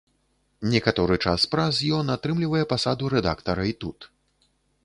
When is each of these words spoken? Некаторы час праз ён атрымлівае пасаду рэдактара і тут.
Некаторы 0.71 1.17
час 1.25 1.41
праз 1.53 1.83
ён 1.97 2.05
атрымлівае 2.15 2.63
пасаду 2.75 3.13
рэдактара 3.15 3.63
і 3.75 3.77
тут. 3.85 3.99